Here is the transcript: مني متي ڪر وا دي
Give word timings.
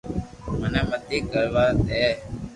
مني 0.59 0.81
متي 0.89 1.17
ڪر 1.31 1.45
وا 1.53 1.65
دي 1.87 2.07